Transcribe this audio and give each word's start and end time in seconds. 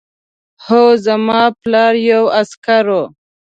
هو 0.65 0.83
زما 1.05 1.41
پلار 1.61 1.93
یو 2.09 2.23
عسکر 2.39 2.85
و 2.97 2.99